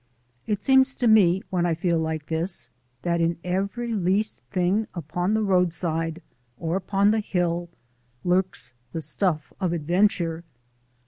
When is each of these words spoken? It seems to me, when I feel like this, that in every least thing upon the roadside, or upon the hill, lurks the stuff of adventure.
It 0.47 0.63
seems 0.63 0.95
to 0.95 1.05
me, 1.07 1.43
when 1.51 1.67
I 1.67 1.75
feel 1.75 1.99
like 1.99 2.25
this, 2.25 2.69
that 3.03 3.21
in 3.21 3.37
every 3.43 3.93
least 3.93 4.41
thing 4.49 4.87
upon 4.95 5.35
the 5.35 5.43
roadside, 5.43 6.23
or 6.57 6.75
upon 6.75 7.11
the 7.11 7.19
hill, 7.19 7.69
lurks 8.23 8.73
the 8.93 9.01
stuff 9.01 9.53
of 9.59 9.73
adventure. 9.73 10.43